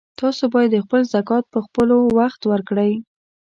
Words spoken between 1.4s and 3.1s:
په خپلوخت ورکړئ